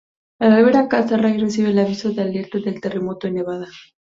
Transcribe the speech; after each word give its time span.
Al 0.39 0.55
volver 0.55 0.77
a 0.77 0.87
casa, 0.89 1.15
Ray 1.15 1.37
recibe 1.37 1.69
el 1.69 1.77
aviso 1.77 2.11
de 2.11 2.23
alerta 2.23 2.57
del 2.57 2.81
terremoto 2.81 3.27
en 3.27 3.35
Nevada. 3.35 3.67